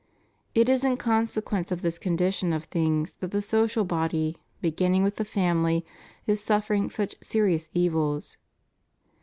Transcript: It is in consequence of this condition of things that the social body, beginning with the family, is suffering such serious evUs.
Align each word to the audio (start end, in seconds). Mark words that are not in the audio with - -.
It 0.55 0.67
is 0.67 0.83
in 0.83 0.97
consequence 0.97 1.71
of 1.71 1.83
this 1.83 1.99
condition 1.99 2.53
of 2.53 2.63
things 2.63 3.13
that 3.19 3.29
the 3.29 3.39
social 3.39 3.83
body, 3.85 4.35
beginning 4.59 5.03
with 5.03 5.17
the 5.17 5.23
family, 5.25 5.85
is 6.25 6.43
suffering 6.43 6.89
such 6.89 7.17
serious 7.21 7.69
evUs. 7.75 8.37